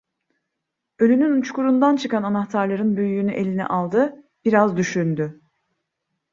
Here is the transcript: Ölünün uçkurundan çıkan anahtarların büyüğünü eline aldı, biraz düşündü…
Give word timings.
Ölünün 0.99 1.41
uçkurundan 1.41 1.95
çıkan 1.95 2.23
anahtarların 2.23 2.97
büyüğünü 2.97 3.31
eline 3.33 3.65
aldı, 3.65 4.23
biraz 4.45 4.77
düşündü… 4.77 5.41